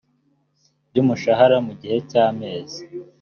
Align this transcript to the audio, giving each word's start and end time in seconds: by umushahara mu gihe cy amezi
by 0.89 0.97
umushahara 1.03 1.57
mu 1.65 1.73
gihe 1.81 1.97
cy 2.09 2.15
amezi 2.25 2.81